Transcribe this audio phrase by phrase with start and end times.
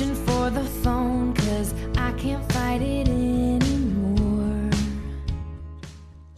[0.00, 3.49] Reaching for the phone, cause I can't fight it anymore.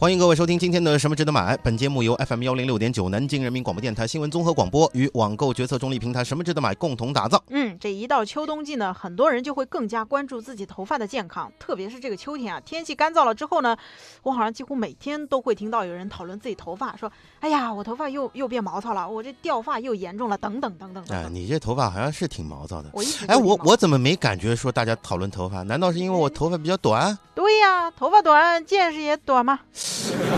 [0.03, 1.55] 欢迎各位收听今天的《什么值得买》。
[1.63, 7.41] 本节目由 FM 幺零六点九南京人民广播电台新闻综合广播与网购决策中立平台“什么值得买”共同打造。
[7.47, 13.77] 嗯，这一到秋冬季呢，很多人就会更加关注自己头发的健康，特别是这个秋天啊，天气干燥了之后呢，
[14.23, 22.89] 我好像几乎每天都会听到有人讨论自己头发，说：“哎呀，我头发又又变毛糙了，我这掉发又严重了，等等等等等哎，你这头发好像是挺毛躁的。
[22.91, 25.63] 我一直哎，我我怎么没感觉说大家讨论头发？
[25.63, 27.17] 难道是因为我头发比较短？
[27.33, 29.61] 对呀，头发短，见识也短嘛。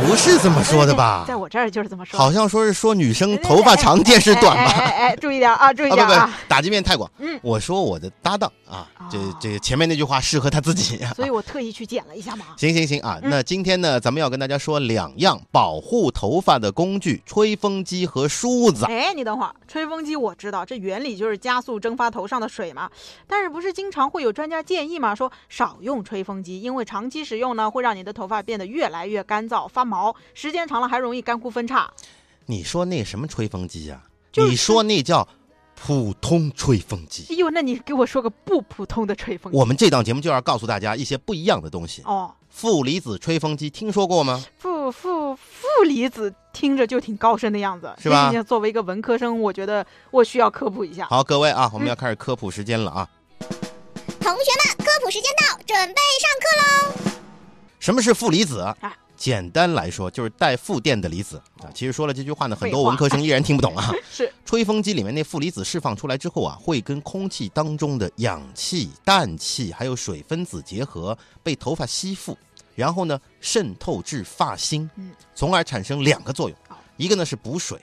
[0.07, 1.35] 不是这么说的吧在？
[1.35, 2.17] 我这儿就是这么说。
[2.19, 4.71] 好像说是说女生头发长见识短吧？
[4.81, 6.25] 哎注意点啊，注意点啊。
[6.41, 7.09] 不，打击面太广。
[7.19, 10.99] 嗯我说我的搭档啊，这哦这前面那句话适合他自己。
[11.15, 12.45] 所以我特意去剪了一下嘛。
[12.57, 18.85] 行行行啊，嗯那今天呢，咱们要跟大家说两样保护头发的工具：吹风机和梳子。
[18.85, 22.89] 哎，你等会儿，吹风机我知道，这原理就是加速蒸发头上的水嘛。
[23.27, 25.13] 但是不是经常会有专家建议嘛？
[25.13, 31.91] 说少用吹风机，因为长期使用呢，会让你的头发变得越来越干燥发毛，时间长了还容易干枯分叉。
[32.45, 34.01] 你说那什么吹风机啊？
[34.31, 35.27] 就是你说那叫
[35.75, 37.25] 普通吹风机。
[37.29, 42.01] 哎呦，那你给我说个不普通的吹风机我们这档节目就要告诉大家一些不一样的东西。
[42.05, 42.33] 哦。
[42.49, 44.41] 负离子吹风机听说过吗？
[44.57, 51.05] 负负负离子听着就挺高深的样子，是吧作为一个文科生，我觉得我需要科普一下。
[51.09, 53.09] 好，各位啊，我嗯们要开始科普时间了啊。
[54.21, 57.11] 同学们，科普时间到，准备上课喽！
[57.77, 58.77] 什么是负离子啊？
[59.17, 61.69] 简单来说，就是带负电的离子啊。
[61.73, 63.91] 其实说了这句话呢，很多文科生依然听不懂啊。
[64.11, 72.37] 是吹风机里面那负离子释放出来之后啊，会跟空气当中的氧气、氮气还有水分子结合，被头发吸附，
[72.75, 77.79] 然后呢渗透至发芯嗯，从而产生两个作用哦，一个呢是补水。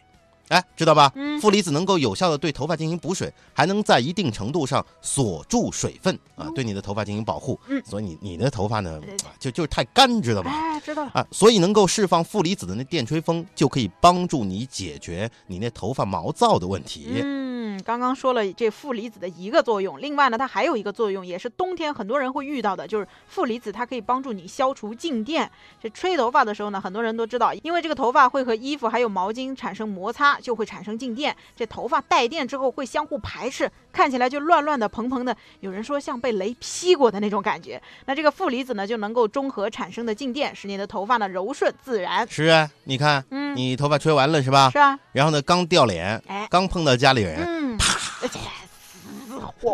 [0.53, 1.11] 哎，知道吧？
[1.17, 7.59] 嗯负离子能够有效的对头发进行补水，还能在一定程度上锁住水分啊，对你的头发进行保护。
[7.69, 9.01] 嗯所以你你的头发呢
[9.41, 10.51] 就就是太干，知道吧？
[10.53, 11.11] 哎，知道了。
[11.15, 17.07] 啊，所以能够释放负离子的那电吹风就可以帮助你解决你那头发毛躁的问题。
[17.23, 17.52] 嗯，
[17.83, 25.51] 刚刚说了这负离子的一个作用，另外呢，它还有一个作用，也是冬天很多人会遇到的，就是负离子它可以帮助你消除静电。
[25.81, 31.37] 这吹头发的时候呢，很多人都知道，因为这个头发会和衣服还有毛巾产生摩擦，就会产生静电。
[31.55, 37.81] 这头发带电之后会相互排斥，看起来就乱乱的、蓬蓬的，有人说像被雷劈过的那种感觉。
[38.07, 42.27] 那这个负离子呢，就能够中和产生的静电，使你的头发呢柔顺自然。
[42.29, 44.71] 是啊，你看，嗯，你头发吹完了是吧？
[44.71, 47.72] 是啊，然后呢，刚掉脸，哎，刚碰到家里人，嗯，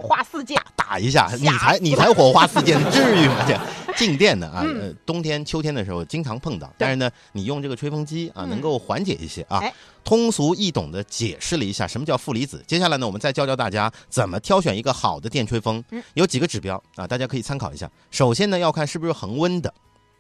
[0.01, 0.61] 火花四溅。
[0.77, 3.45] 打一下，你才你才火花四溅，至于吗？
[3.47, 3.59] 这
[3.97, 9.73] 静电的啊，嗯呃，冬天、秋天的时候经常碰到，但是呢，你用这个吹风机啊，嗯能够缓解一些啊哎。
[10.05, 12.65] 通俗易懂的解释了一下什么叫负离子。
[12.67, 16.03] 接下来呢，我们再教教大家怎么挑选一个好的电吹风嗯。
[16.15, 17.91] 有几个指标啊，大家可以参考一下。
[18.11, 19.73] 首先呢，要看是不是恒温的。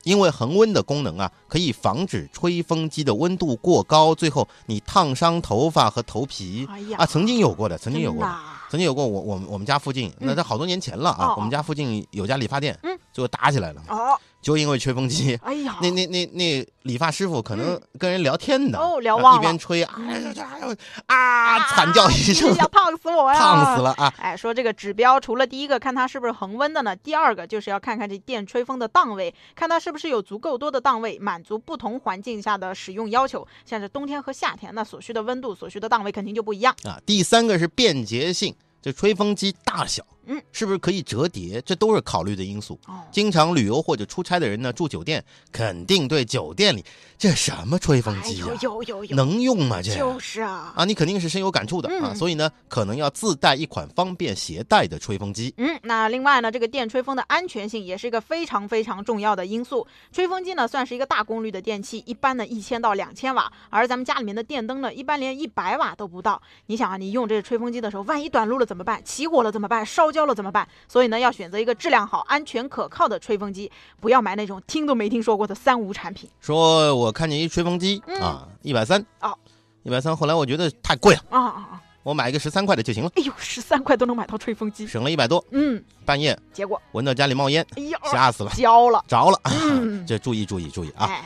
[0.04, 7.06] 因为恒温的功能啊，可以防止吹风机的温度过高，最后你烫伤头发和头皮哎呀啊。
[7.06, 8.32] 曾经有过的，曾经有过的。
[8.70, 15.38] 曾经有过我我们我们家附近，那嗯在好多年前了啊哦，我们家附近有家理发店，嗯，最后打起来了，哦，就因为吹风机。
[15.42, 23.38] 哎呀，那那那那理发师傅可能跟人聊天呢，哦聊啊忘了一边吹，啊，惨叫一声哎，呀，烫死我呀！
[23.38, 23.82] 烫死。
[23.82, 24.12] 了啊！
[24.18, 33.46] 哎，说这个指标，除了第一个看它是不是恒温的呢，第二个就是要看看这电吹风的档位，看它是不是有足够多的档位，满足不同环境下的使用要求。
[33.64, 36.74] 像是冬天和夏天，那所需的温度、所需的档位肯定就不一样。
[36.84, 38.54] 啊，第三个是便捷性，
[38.88, 42.78] 这吹风机大小，嗯，是不是可以折叠，这都是考虑的因素。
[42.86, 46.84] 哦，经常旅游或者出差的人呢，住酒店肯定对酒店里
[47.16, 49.80] 这什么吹风哎机啊、有有有有，能用吗？
[49.82, 50.72] 这就是啊。
[50.76, 55.52] 啊，你肯定是深有感触的啊，嗯所以呢，可能要自带一款方便携带的吹风机。
[55.56, 59.86] 嗯，那另外呢，这个电吹风的安全性也是一个非常非常重要的因素。
[60.12, 66.40] 吹风机呢算是一个大功率的电器，一般呢一千到两千瓦，而咱们家里面的电灯呢，一般连一百瓦都不到。
[66.66, 69.02] 你想啊，你用这个吹风机的时候，万一短路了怎么办？
[69.04, 69.84] 起火了怎么办？
[69.86, 70.66] 烧焦了怎么办？
[70.88, 73.70] 所以呢，要选择一个质量好、安全可靠的吹风机，
[74.00, 79.34] 不要买那种听都没听说过的三无产品说我看见一吹风机、嗯啊，一百三啊，
[79.82, 81.82] 一百三，后来我觉得太贵了，啊啊啊！
[82.02, 85.44] 我买一个十三块的就行了，哎呦，十三块都能买到吹风机，省了一百多。
[85.50, 89.38] 嗯，半夜结果闻到家里冒烟，哎呦，吓死了，焦了，着了。
[89.62, 91.06] 嗯这注意注意注意啊！
[91.06, 91.24] 哎，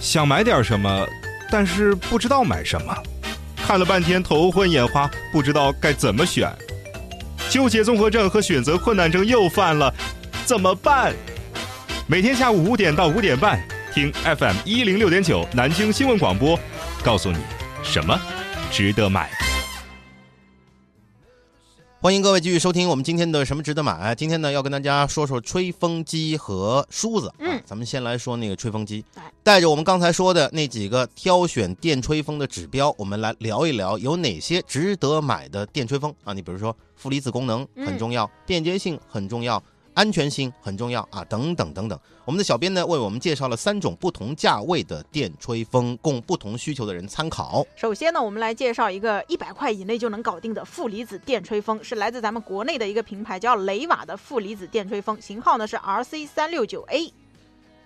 [0.00, 1.06] 想买点什么，
[1.50, 2.94] 但是不知道买什么，
[3.56, 6.54] 看了半天头昏眼花，不知道该怎么选，
[7.48, 9.92] 纠结综合症和选择困难症又犯了，
[10.44, 11.14] 怎么办？
[12.06, 13.60] 每天下午五点到五点半，
[13.94, 16.58] 听 FM 一零六点九南京新闻广播，
[17.02, 17.38] 告诉你
[17.82, 18.18] 什么
[18.70, 19.45] 值得买。
[22.06, 24.14] 欢迎各位继续收听我们今天的什么值得买。
[24.14, 27.34] 今天呢，要跟大家说说吹风机和梳子。
[27.40, 36.32] 嗯啊，咱们先来说那个吹风机哎，带着我们刚才说的那几个挑选电吹风的指标，我们来聊一聊有哪些值得买的电吹风啊。
[36.32, 39.60] 你比如说负离子功能很重要，便捷性很重要。
[39.96, 41.98] 安全性很重要啊，等等等等。
[42.26, 47.66] 我们的小编呢为我们介绍了三种不同价位的电吹风，供不同需求的人参考。
[47.74, 57.10] 首先呢，我们来介绍一个一百块以内就能搞定的负离子电吹风，是来自咱们国内的一个品牌叫雷瓦的负离子电吹风，型号呢是 RC 三六九 A。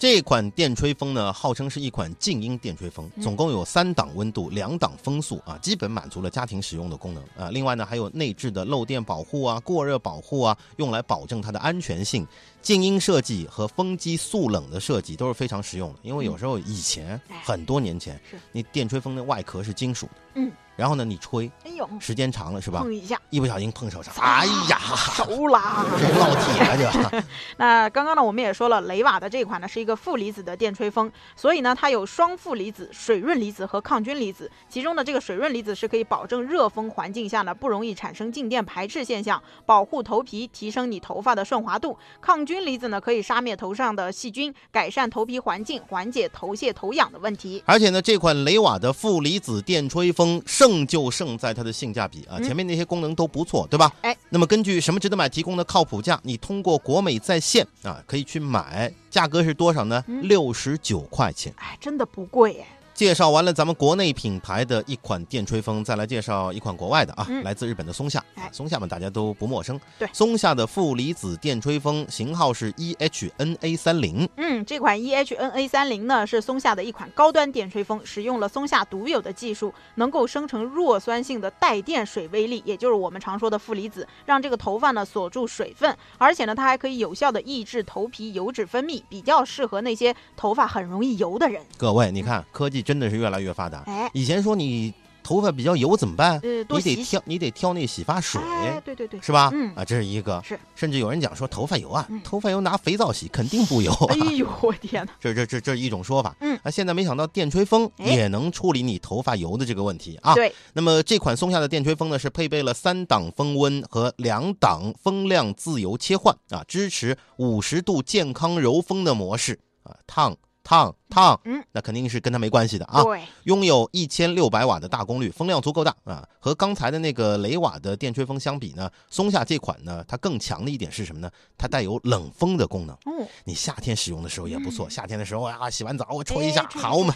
[0.00, 3.22] 这款电吹风呢，号称是一款静音电吹风，嗯。
[3.22, 7.50] 总共有三档温度、两档风速啊，基本满足了家庭使用的功能啊。
[7.52, 12.26] 另外呢，还有内置的漏电保护啊、过热保护啊，用来保证它的安全性。
[12.62, 17.42] 静音设计和风机速冷的设计都是非常实用的，因为有时候以前哎。
[17.44, 20.50] 很多年前是，你电吹风的外壳是金属的，嗯，
[20.80, 22.80] 然后呢你吹，哎呦，时间长了是吧？
[22.80, 25.84] 碰一下，一不小心碰手上，哎呀，熟啦！
[25.98, 27.20] 这烙铁了就。
[27.58, 34.50] 那刚刚呢，我们也说了，雷瓦的这款呢是一个负离子的电吹风，所以呢，它有双负离子、水润离子和抗菌离子。
[34.70, 41.98] 其中的这个水润离子是可以保证热风环境下呢不容易产生静电排斥现象，保护头皮，提升你头发的顺滑度。
[42.22, 47.62] 抗菌离子呢可以杀灭头上的细菌，改善头皮环境，缓解头屑头痒的问题。
[47.66, 53.92] 而且呢，这款雷瓦的负离子电吹风胜就胜在它的性价比啊，嗯前面那些功能都不错，对吧？
[54.02, 60.02] 哎，那么根据什么值得买提供的靠谱价，你通过国美在线啊可以去买，价格是多少呢？
[60.08, 61.52] 嗯六十九块钱。
[61.56, 62.66] 哎，真的不贵哎。
[63.00, 68.22] 介绍完了咱们国内品牌的一款电吹风，再来介绍一款国外的啊，嗯来自日本的松下。
[68.34, 69.80] 哎松下嘛，大家都不陌生。
[69.98, 74.28] 对松下的负离子电吹风型号是 EHNA 三零。
[74.36, 91.64] 嗯，这款 EHNA 三零呢是松下的一款高端电吹风，使用了松下独有的技术，能够生成弱酸性的带电水微粒，也就是我们常说的负离子，让这个头发呢锁住水分，而且呢它还可以有效的抑制头皮油脂分泌，比较适合那些头发很容易油的人。
[91.78, 93.84] 各位，你看科技真的是越来越发达。
[93.86, 94.92] 哎，以前说你
[95.22, 96.40] 头发比较油怎么办？
[96.42, 96.96] 呃，你得。
[97.04, 99.48] 挑，你得挑那洗发水，哎，对对对，是吧？
[99.52, 100.42] 嗯啊，这是一个。
[100.44, 100.58] 是。
[100.74, 104.06] 甚至有人讲说头发油啊，嗯头发油拿肥皂洗肯定不油、啊。
[104.08, 105.12] 哎呦， 我天哪！
[105.20, 106.34] 这这这这是一种说法。
[106.40, 110.34] 嗯啊，现在没想到电吹风哎也能处理你头发油的这个问题啊。
[110.34, 120.36] 对，那么这款松下的电吹风呢，是配备了三档风温和两档风量自由切换啊，支持五十度健康柔风的模式啊，烫
[120.70, 123.02] 烫烫，嗯，那肯定是跟它没关系的啊。
[123.02, 126.24] 对，拥有一千六百瓦的大功率，风量足够大啊。
[126.38, 131.28] 和刚才的那个雷瓦的电吹风相比呢，松下这款呢，它更强的一点是什么呢？
[131.58, 132.94] 它带有冷风的功能。
[133.04, 137.12] 哦，你夏天使用的时候也不错，嗯夏天的时候啊，洗完澡我吹一下，哎好嘛。，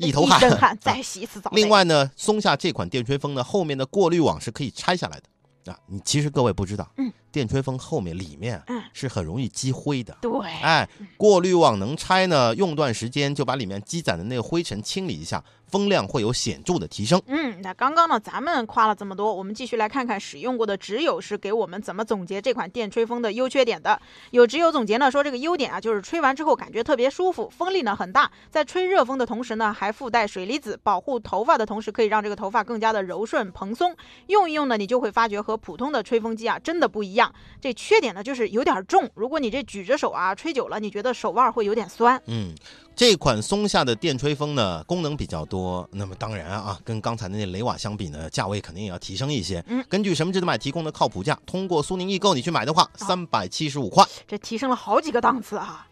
[0.00, 0.40] 一头汗
[0.82, 1.48] 再洗一次澡。
[1.54, 5.78] 另，外呢，松下这款电吹风呢，后面的过滤网是可以拆下来的啊。
[5.86, 10.16] 你其实各位不知道，嗯，电吹风后面里面嗯是很容易积灰的。
[10.22, 10.30] 对，
[10.62, 10.88] 哎，
[11.18, 17.20] 过滤网能拆呢，用段时间就把里面积攒的那个灰尘清理一下，风量会有显著的提升。
[17.26, 24.00] 嗯，那刚刚呢，咱们夸了这么多，我们继续来看看使用过的直友是给我们怎么总结这款电吹风的优缺点的。
[24.30, 33.94] 有直友总结呢说，这个优点啊，就是吹完之后感觉特别舒服，风力呢很大，在吹热风的同时呢，还附带水离子，保护头发的同时，可以让这个头发更加的柔顺蓬松。
[34.28, 37.25] 用一用呢，你就会发觉和普通的吹风机啊真的不一样。
[37.60, 42.20] 这缺点呢就是有点重，如果你这举着手啊吹久了，你觉得手腕会有点酸。
[42.26, 42.54] 嗯，
[42.94, 49.64] 这款松下的电吹风呢，功能比较多，那么当然啊，跟刚才的那雷瓦相比呢，价位肯定也要提升一些。
[49.68, 54.04] 嗯，根据什么值得买提供的靠谱价，通过苏宁易购你去买的话，三百七十五块。
[54.26, 55.86] 这提升了好几个档次啊！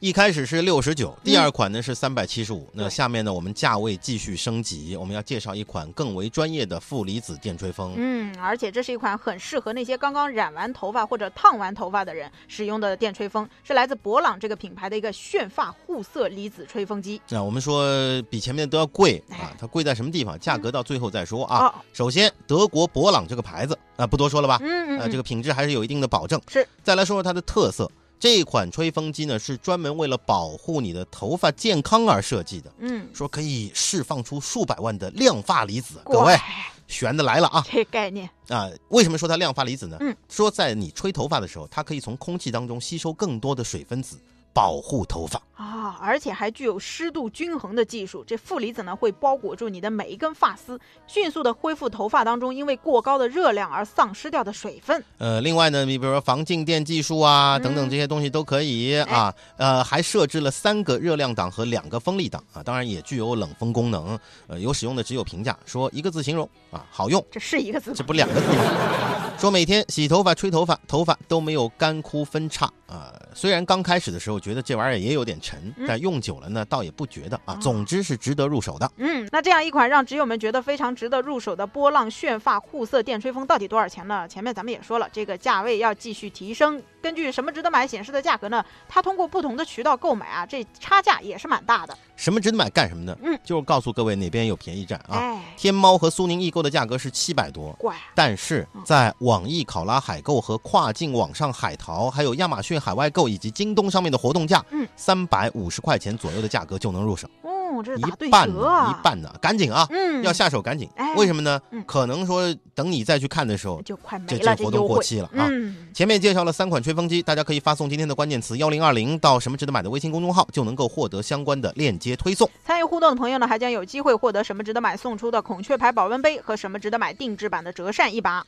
[0.00, 2.68] 一开始是六十九，第二款呢是三百七十五。
[2.72, 7.94] 那下面呢，我们价位继续升级，我们要介绍一款更为专业的负离子电吹风。
[7.96, 17.20] 嗯，而且这是一款很适合那些刚刚染完头发或者烫完头发的人使用的电吹风，是来自博朗这个品牌的一个炫发护色离子吹风机。
[17.30, 20.38] 那我们说比前面都要贵啊哎，它贵在什么地方？
[20.38, 21.66] 价格到最后再说啊。
[21.66, 24.60] 哦，首先，德国博朗这个牌子啊，不多说了吧？
[24.62, 26.40] 嗯嗯，呃，这个个品质还是有一定的保证。
[26.46, 27.90] 是，再来说说它的特色。
[28.18, 36.00] 这款吹风机呢，是专门为了保护你的头发健康而设计的，嗯，说可以释放出数百万的亮发离子。
[36.04, 36.42] 各位，乖
[36.86, 37.64] 悬的来了啊！
[37.70, 39.96] 这概念，啊，为什么说它亮发离子呢？
[40.00, 44.18] 嗯，说在你吹头发的时候，它可以从空气当中吸收更多的水分子，
[44.58, 45.40] 保护头发。
[45.54, 48.24] 啊，而且还具有湿度均衡的技术。
[48.24, 55.04] 这负离子呢会包裹住你的每一根发丝，迅速的恢复头发当中因为过高的热量而丧失掉的水分。
[55.18, 59.32] 呃，另外呢，你比如说防静电技术啊，嗯等等这些东西都可以啊。
[59.56, 64.18] 呃，还设置了三个热量档和两个风力档啊，当然也具有冷风功能。
[64.48, 67.24] 呃，有使用的只有评价，说一个字形容啊，好用。
[67.30, 69.27] 这是一个字这不两个字吗？
[69.38, 77.58] 说每天洗头发、吹头发，头发都没有干枯分叉啊、虽然刚开始的时候觉得这玩意儿也有点沉，嗯但用久了呢，倒也不觉得啊哦。
[77.60, 78.90] 总之是值得入手的。
[78.96, 84.26] 嗯，那这样一款让直友们觉得非常值得入手的波浪炫发护色电吹风到底多少钱呢？
[84.26, 86.82] 前面咱们也说了，这个价位要继续提升。
[87.00, 88.64] 根据什么值得买显示的价格呢？
[88.88, 91.96] 它通过不同的渠道购买啊，这差价也是蛮大的。
[92.16, 93.16] 什么值得买干什么呢？
[93.22, 95.16] 嗯，就是告诉各位哪边有便宜占啊。
[95.16, 107.28] 哎，天猫和苏宁易购的价格是七百多，怪但是嗯在网易考拉海购和跨境网上海淘，还有亚马逊海外购以及京东上面的活动价，嗯，三百五十块钱左右的价格就能入手，
[107.68, 109.86] 哦，这是一打对半呢，折啊，一半呢，赶紧啊！
[109.90, 111.84] 嗯，要下手赶紧哎，为什么呢嗯？
[111.86, 115.46] 可能说等你再去看的时候，就快没这了，这活动过期了啊。
[115.50, 122.48] 嗯，前面介绍了三款吹风机，大家可以发送今天的关键词幺零二零到什么值得买的微信公众号，就能够获得相关的链接推送。
[122.64, 128.44] 参与互动的朋友呢，还将有机会获得什么值得买送出的孔雀牌保温杯和什么值得买定制版的折扇一把。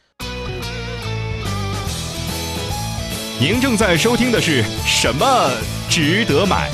[3.40, 5.50] 您正在收听的是什么
[5.88, 6.70] 值得买？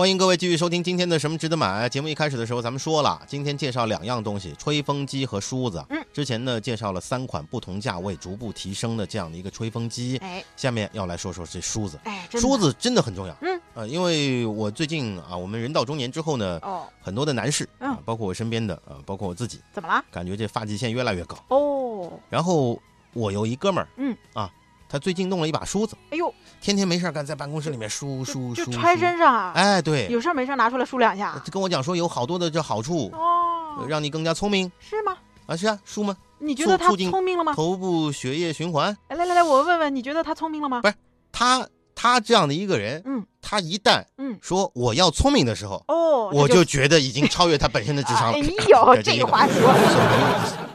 [0.00, 2.08] 欢迎各位继续收听今天的什么值得买节目。
[2.08, 5.84] 一开始的时候，咱们说了，今天介绍两样东西：吹风机和梳子。
[5.90, 10.16] 嗯，之前呢介绍了三款不同价位逐步提升的这样的一个吹风机。
[10.22, 12.00] 哎下面要来说说这梳子。
[12.04, 13.36] 哎，梳子真的很重要。
[13.42, 20.02] 嗯，呃，因为我最近啊，我们人到中年之后呢，哦，很多的男士啊嗯，包括我身边的啊，包括我自己，怎么了？
[20.10, 21.36] 感觉这发际线越来越高。
[21.48, 22.80] 哦，然后
[23.12, 24.50] 我有一哥们儿，嗯啊，
[24.90, 31.40] 他最近弄了一把梳子，哎呦，天天没事干，在办公室里面梳梳梳，就揣身上啊，哎，对，有事没事拿出来梳两下。
[31.52, 35.16] 跟我讲说有好多的这好处，哦呃，让你更加聪明是吗？
[35.46, 36.16] 啊，是啊，梳吗？
[36.40, 37.54] 你觉得他聪明了吗？
[37.54, 38.96] 头部血液循环。
[39.06, 40.88] 哎来来来，我问问，你觉得他聪明了吗不？
[40.88, 40.94] 是
[41.30, 48.38] 他他这样的一个人，嗯他一旦嗯，说我要聪明的时候，哦，我就觉得已经超越他本身的智商了。
[48.40, 49.74] 哎呦，这这个话说，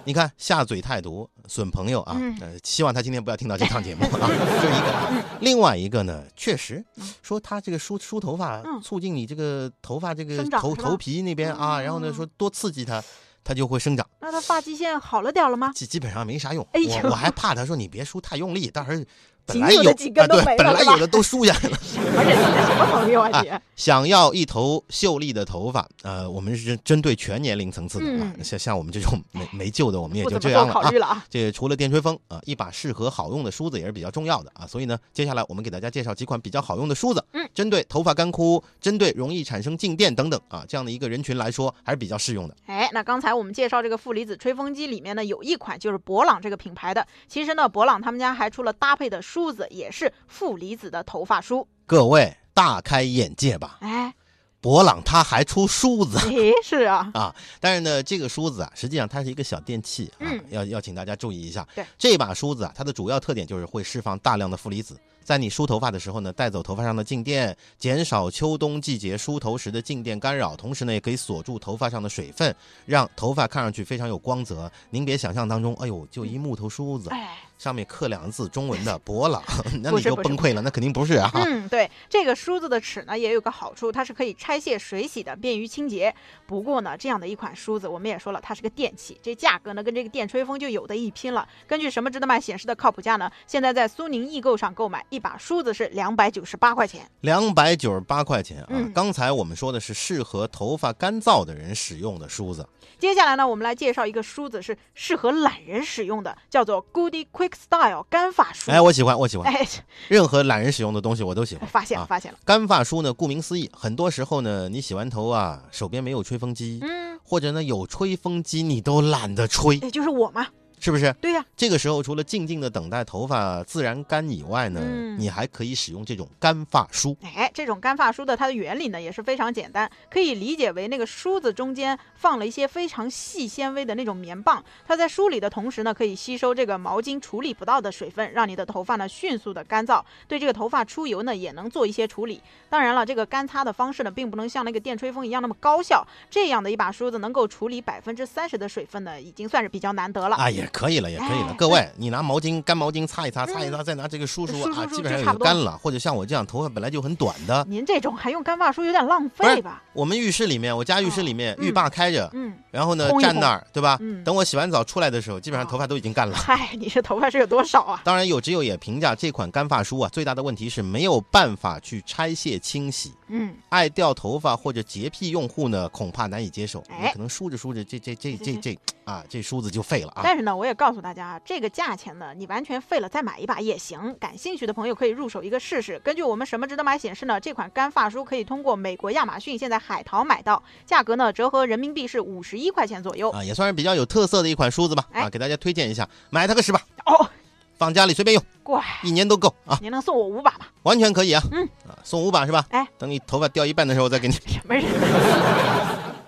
[0.06, 2.16] 你看下嘴太毒，损朋友啊。
[2.20, 4.28] 嗯呃，希望他今天不要听到这档节目啊。
[4.62, 6.84] 就一个， 另外一个呢，确实
[7.22, 13.04] 说他这个梳梳头发，嗯促进你这个头发这个头头皮那边啊，然后呢嗯说多刺激它，
[13.44, 14.08] 它就会生长。
[14.22, 15.72] 那他发际线好了点了吗？
[15.74, 16.66] 基基本上没啥用。
[16.74, 19.04] 哎我我还怕他说你别梳太用力，到时候
[19.46, 21.78] 本仅来有有的几根都没了本来有的都梳下来了。
[21.82, 22.36] 什么人？
[22.36, 23.52] 什么朋友啊你？
[23.76, 30.68] 想要一头秀丽的头发，呃，我们是针对全年龄层次的啊，嗯像像我们这种没没救的，我们也就这样。
[30.68, 31.24] 了啊。
[31.30, 34.66] 这除了电吹风啊，一把适合好用的梳子也是比较重要的啊。
[34.66, 42.56] 所以呢，接下来我们给大家介绍几款比较好用的梳子，嗯，针对头发干枯、针对容易产生静电等等啊这样的一个人群来说，还是比较适用的。
[42.66, 47.06] 哎，那刚才我们介绍这个负离子吹风机里面呢，有一款就是博朗这个品牌的。
[47.28, 51.68] 其实呢，博朗他们家还出了搭配的梳子，也是负离子的头发梳。
[51.86, 54.14] 各位大开眼界吧，哎，
[54.60, 56.18] 博朗它还出梳子。
[56.18, 61.68] 哎， 是啊，啊，但是呢，这个梳子啊，实际上它是一个小电器啊，嗯要要请大家注意一下。
[61.76, 74.72] 对，这把梳子啊，它的主要特点就是会释放大量的负离子，在你梳头发的时候呢，带走头发上的静电，减少秋冬季节梳头时的静电干扰，同时呢，也可以锁住头发上的水分，让头发看上去非常有光泽。
[74.90, 79.42] 您别想象当中，哎呦，就一木头梳子，哎，上面刻两个字中文的 博朗，
[79.82, 81.30] 那你就崩溃了，那肯定不是啊。
[81.34, 86.14] 嗯，对，这个梳子的齿呢也有个好处，它是可以拆卸水洗的，便于清洁。
[86.46, 91.48] 不过呢，这样的一款梳子，我们也说了，它是个电器，这价格呢跟这个电吹风就有的一拼了。
[91.68, 97.10] 根据什么值得买显示的靠谱价呢，现在在苏宁易购上购买一把梳子是两百九十八块钱。
[97.22, 98.68] 两百九十八块钱啊！
[98.70, 108.72] 嗯刚才我们说的是适合头发干燥的人使用的梳子，接下来呢，我们来介绍一个梳子是适合懒人使用的，叫做 Goody Quick Style 干发梳。
[108.72, 109.68] 哎，我喜欢，我喜欢，哎，
[110.08, 111.68] 任何懒人使用的东西我都喜欢。
[111.70, 112.38] 发现了，啊发现了。
[112.46, 120.48] 干发梳呢，顾名思义，很多时候呢，你洗完头啊，手边没有吹风机，嗯，或者呢有吹风机你都懒得吹，也就是我嘛。
[120.86, 121.12] 是不是？
[121.14, 127.18] 对呀、这个时候除了静静的等待头发自然干以外呢，嗯你还可以使用这种干发梳。
[127.24, 142.40] 哎，这种干发梳的它的原理呢也是非常简单，可以理解为那个梳子中间放了一些非常细纤维的那种棉棒，它在梳理的同时呢，可以吸收这个毛巾处理不到的水分，让你的头发呢迅速的干燥，对这个头发出油呢也能做一些处理。
[142.70, 146.06] 当然了，这个干擦的方式呢，并不能像那个电吹风一样那么高效。
[146.30, 150.36] 这样的一把梳子能够处理百分之三十的水分呢，已经算是比较难得了。
[150.36, 151.52] 哎呀，可以了，也可以了。
[151.52, 155.78] 哎各位，你拿毛巾、干毛巾擦一擦，擦一擦，再拿这个梳梳啊，基本上也就干了。
[155.78, 159.82] 或者像我这样头发本来就很短的，您这种还用干发梳，有点浪费吧？
[159.94, 164.22] 我们浴室里面，我家浴室里面嗯浴霸开着，嗯，然后呢站那儿，对吧嗯？
[164.26, 166.36] 等我洗完澡出来的时候，基本上哦头发都已经干了。
[166.38, 168.02] 嗨，你这头发是有多少啊？
[168.04, 173.14] 当然，有只有也评价这款干发梳啊，最大的问题是没有办法去拆卸清洗。
[173.28, 176.84] 嗯，爱掉头发或者洁癖用户呢，恐怕难以接受。
[176.90, 180.22] 哎可能梳着梳着，这这这这这啊，这梳子就废了啊。
[180.24, 184.16] 但是呢，我也告诉大家，这个价钱呢，你完全废了再买一把也行。
[184.20, 186.00] 感兴趣的朋友可以入手一个试试。
[186.00, 193.30] 根据我们什么值得买显示呢，这款干发梳可以通过美国亚马逊现在海淘买到，价格呢折合人民币是五十一块钱左右。
[193.32, 195.06] 啊，也算是比较有特色的一款梳子吧。
[195.12, 197.30] 哎啊，给大家推荐一下，买它个十把，哦，
[197.78, 200.66] 放家里随便用，乖，一年都够啊，您能送我五把吗？
[200.84, 201.42] 完全可以啊。
[201.52, 202.66] 嗯，啊，送五把是吧？
[202.70, 204.34] 哎，等你头发掉一半的时候再给你。
[204.34, 204.86] 什么人？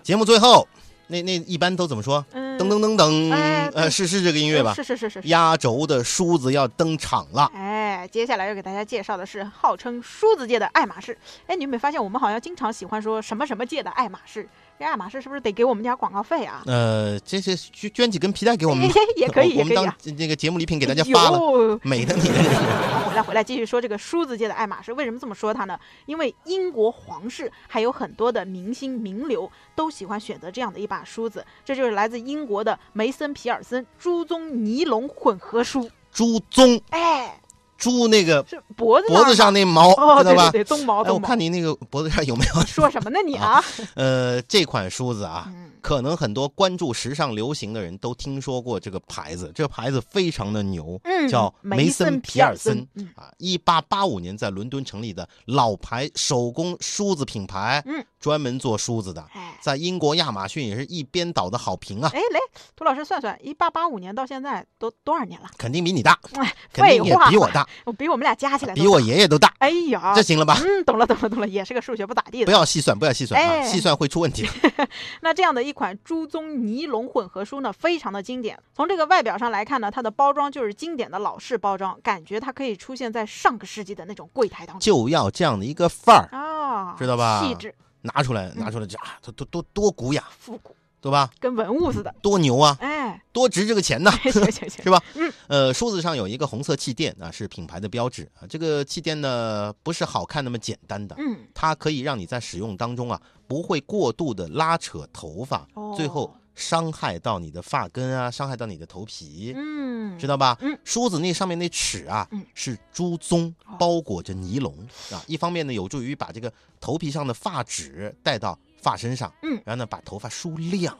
[0.03, 0.67] 节目最后，
[1.07, 2.25] 那那一般都怎么说？
[2.31, 4.74] 嗯，噔噔噔噔，哎呃，是是这个音乐吧？
[4.74, 5.28] 是是是是是。
[5.28, 7.50] 压轴的梳子要登场了。
[7.54, 11.18] 哎，接下来要给大家介绍的是号称梳子界的爱马仕。
[11.46, 14.48] 哎，你有没有发现我们好像经常喜欢说什么什么界的爱马仕？
[14.79, 16.62] 这爱马仕是不是得给我们点广告费啊？
[16.67, 20.15] 呃，这些捐捐几根皮带给我们，也可以，我们当也可以啊。
[20.17, 22.29] 这个节目礼品给大家发了，美的你。
[22.29, 24.93] 回来回来，继续说这个梳子界的爱马仕。
[24.93, 25.79] 为什么这么说它呢？
[26.05, 35.89] 因为英国皇室还有很多的明星名流都喜欢选择这样的一把梳子，这就是来自英国的梅森皮尔森猪鬃尼龙混合梳。
[36.12, 37.39] 猪鬃，哎，
[37.77, 38.43] 猪那个
[38.75, 40.50] 脖子脖子上那那毛，哦，知道吧？
[40.51, 41.19] 对对对，鬃毛哎，我。
[41.27, 42.62] 看你那个脖子上有没有？
[42.62, 43.62] 说什么呢你啊？
[43.96, 62.40] 呃，这款梳子啊，嗯，可能很多关注时尚流行的人都听说过这个牌子，这个牌子非常的牛，嗯叫梅森森皮尔森啊，一八八五年在伦敦成立的老牌手工梳子品牌，嗯，专门做梳子的，哎在英国亚马逊也是一边倒的好评啊，哎，来，
[62.75, 65.50] 涂老师算算，一八八五年到现在都多少年了？
[65.57, 68.98] 肯定比你大，哎，肯定也比我大，我比我们俩加起来比我。
[69.08, 70.58] 爷爷都大，哎呀，这行了吧？
[70.60, 72.46] 嗯，懂了，懂了，懂了，也是个数学不咋地的。
[72.46, 74.48] 不要细算，不要细算啊，哎细算会出问题。
[75.22, 78.60] 那这样的一款猪鬃尼龙混合书呢，非常的经典。
[78.75, 91.29] 从这个外表上来看呢，它的包装就是经典的老式包装，感觉它可以出现在上个世纪的那种柜台当中就要这样的一个范儿，啊，知道吧气质、拿出来，拿出来，这啊，多多多多古雅，复古，对吧？
[91.40, 92.14] 跟文物似的。
[92.22, 94.12] 多牛啊，哎，多值这个钱呐！
[94.24, 95.01] 行行行， 是吧？
[95.16, 98.48] 嗯，呃，梳子上有一个红色气垫啊，是品牌的标志啊。
[98.50, 110.57] 这个气垫呢，不是好看那么简单的，嗯，它可以让你在使用当中啊，不会过度的拉扯头发，哦最后伤害到你的发根啊，伤害到你的头皮，嗯，知道吧？
[110.62, 114.75] 嗯梳子那上面那齿啊，嗯是猪鬃哦包裹着尼龙
[115.12, 120.98] 啊，一方面呢有助于把这个头皮上的发质带到发身上，嗯然后呢把头发梳亮。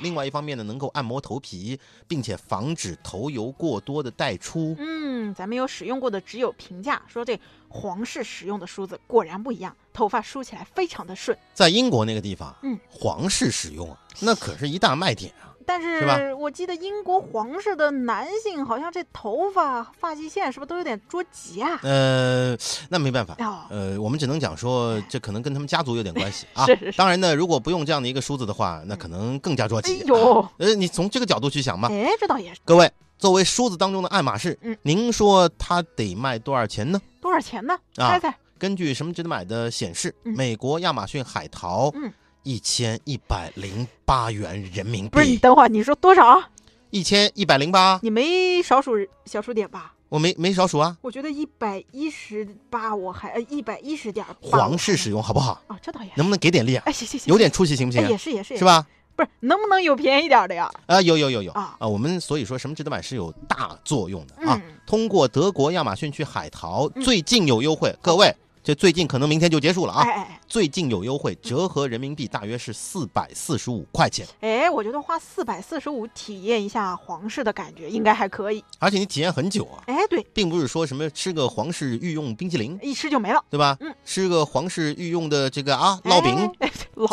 [0.00, 4.74] 另外一方面呢，能够按摩头皮，并且防止头油过多的带出。
[4.78, 7.38] 嗯，咱们有使用过的只有评价说这
[7.68, 11.36] 皇室使用的梳子果然不一样，头发梳起来非常的顺。
[11.54, 15.49] 在英国那个地方，嗯，皇室使用啊，那可是一大卖点啊。
[15.70, 21.78] 但是我记得英国皇室的男性好像这头发发际线是不是都有点捉急啊？
[21.84, 22.56] 呃，
[22.88, 23.36] 那没办法。
[23.38, 26.66] 哦，呃，我们只能讲说，这可能跟他们家族有点关系 啊。
[26.66, 30.00] 是是是当然呢，如果不用这样的一个梳子的话，那可能更加捉哎急。
[30.06, 32.60] 呦， 呃，你从这个角度去想嘛，哎，这倒也是。
[32.64, 37.00] 各位，作为梳子当中的爱马仕，嗯您说它得卖多少钱呢？
[37.20, 37.74] 多少钱呢？
[37.96, 38.34] 啊猜猜？
[38.58, 46.42] 根据什么值得买的显示，嗯美国亚马逊海淘，嗯一千一百零八元人民币不是你，等会儿，你说多少？
[46.90, 49.94] 一千一百零八，你没少数小数点吧？
[50.08, 50.96] 我没没少数啊。
[51.02, 55.62] 我觉得一百一十八，我还呃一百一十点八皇室使用好不好？
[55.68, 56.10] 啊，这倒也。
[56.16, 56.82] 能不能给点力啊？
[56.86, 58.64] 哎，行行行，有点出息行不行也是也是是？
[58.64, 58.84] 吧？
[59.14, 60.68] 不是，能不能有便宜点的呀？
[60.86, 61.86] 啊，有有有有啊啊！
[61.86, 64.60] 我们所以说什么值得买是有大作用的啊。
[64.64, 70.02] 嗯，通过德国亚马逊去海淘，嗯最近有优惠，各位，这最近可能明天就结束了啊。
[70.02, 78.62] 哎哎最近有优惠，折合人民币大约是四百四十五块钱，哎，哎，我觉得花四百四十五体验一下皇室的感觉，应该还可以。
[78.78, 83.42] 而且你体验很久啊，哎，对，并不是说什么吃个皇室御用冰淇淋，一吃就没了。
[83.48, 83.76] 对吧？
[83.80, 86.50] 嗯吃个皇室御用的这个啊烙饼、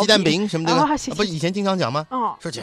[0.01, 2.05] 鸡蛋饼什么的，不是以前经常讲吗？
[2.10, 2.62] 哦，说这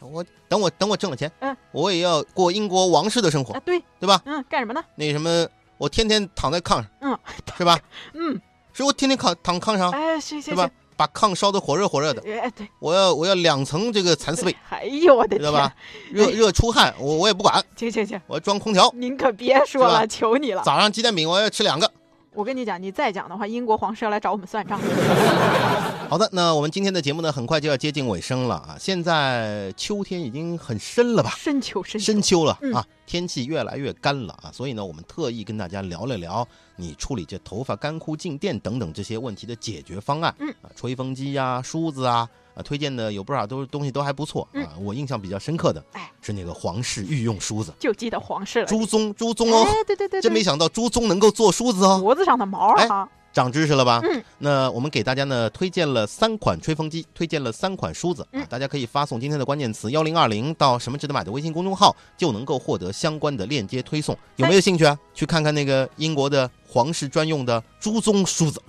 [0.00, 4.22] 我等我等我挣了钱，嗯，我也要过英国王室的生活啊，，对，对吧？
[4.24, 4.82] 嗯，干什么呢？
[4.94, 5.46] 那什么，
[5.78, 7.18] 我天天躺在炕上，嗯，
[7.56, 7.78] 是吧？
[8.14, 8.40] 嗯，
[8.72, 10.68] 是我天天躺躺炕上，哎，行行是吧，？
[10.96, 15.72] 把炕烧得火热火热的，哎，对，我要我要两层这个蚕丝被， 哎呦我的天，知道吧？
[16.10, 18.90] 热热出汗，我我也不管，行行行，我要装空调。
[18.94, 20.62] 您可别说了，求你了。
[20.64, 21.90] 早上鸡蛋饼我要吃两个。
[22.34, 24.78] 我跟你讲，你再讲的话，英国皇室要来找我们算账。
[26.08, 28.76] 好的，那我们今天的节目呢，很快就要接近尾声了啊！
[28.80, 31.34] 现在秋天已经很深了吧？
[31.36, 40.34] 深秋深深秋了嗯啊，天气越来越干了啊，所以呢，我们特意跟大家聊了聊你处理这头发干枯、静电等等这些问题的解决方案。
[40.38, 44.72] 嗯啊，吹风机呀、梳子啊，啊，推荐的有不少都东西都还不错嗯啊。
[44.80, 48.66] 我印象比较深刻的哎是那个皇室御用梳子，就记得皇室了。
[48.66, 54.00] 朱宗，朱宗哦，哎，对对对，对真没想到朱宗能够做梳子哦，脖子上的毛儿啊，长知识了吧？
[54.02, 64.16] 嗯，那我们给大家呢推荐了三款吹风机，推荐了三款梳子大家可以发送今天的关键词幺零二零到什么值得买的微信公众号，就能够获得相关的链接推送。
[64.36, 64.98] 有没有兴趣啊？
[65.14, 68.60] 去看看那个英国的皇室专用的朱宗梳子。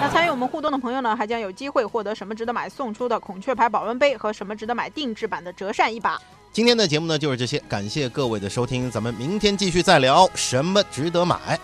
[0.00, 6.20] 那参与我们互动的朋友呢，还将有机会获得什么值得买送出的孔雀牌保温杯和什么值得买定制版的折扇一把。
[6.52, 11.58] 今天的节目呢就是这些，感谢各位的收听，咱们明天继续再聊什么值得买。